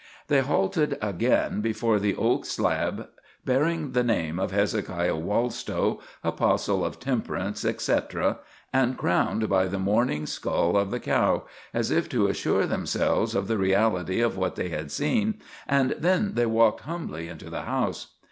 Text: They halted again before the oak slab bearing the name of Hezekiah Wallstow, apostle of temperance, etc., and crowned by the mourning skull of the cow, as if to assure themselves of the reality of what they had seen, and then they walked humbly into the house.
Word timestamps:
They 0.29 0.39
halted 0.39 0.97
again 0.99 1.61
before 1.61 1.99
the 1.99 2.15
oak 2.15 2.43
slab 2.47 3.07
bearing 3.45 3.91
the 3.91 4.01
name 4.03 4.39
of 4.39 4.49
Hezekiah 4.49 5.15
Wallstow, 5.15 5.99
apostle 6.23 6.83
of 6.83 6.99
temperance, 6.99 7.63
etc., 7.63 8.39
and 8.73 8.97
crowned 8.97 9.47
by 9.47 9.67
the 9.67 9.77
mourning 9.77 10.25
skull 10.25 10.75
of 10.75 10.89
the 10.89 10.99
cow, 10.99 11.43
as 11.71 11.91
if 11.91 12.09
to 12.09 12.25
assure 12.25 12.65
themselves 12.65 13.35
of 13.35 13.47
the 13.47 13.59
reality 13.59 14.21
of 14.21 14.35
what 14.37 14.55
they 14.55 14.69
had 14.69 14.91
seen, 14.91 15.39
and 15.67 15.91
then 15.91 16.33
they 16.33 16.47
walked 16.47 16.81
humbly 16.81 17.27
into 17.27 17.51
the 17.51 17.61
house. 17.61 18.07